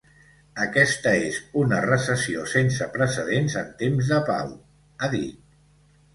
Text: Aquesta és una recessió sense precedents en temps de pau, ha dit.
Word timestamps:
Aquesta 0.63 1.11
és 1.25 1.37
una 1.63 1.81
recessió 1.85 2.47
sense 2.55 2.89
precedents 2.97 3.59
en 3.63 3.71
temps 3.83 4.11
de 4.15 4.21
pau, 4.33 4.53
ha 5.07 5.13
dit. 5.15 5.47